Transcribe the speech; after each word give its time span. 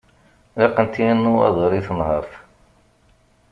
Laqent-iyi 0.61 1.13
nnwaḍer 1.17 1.71
i 1.79 1.81
tenhert. 1.87 2.33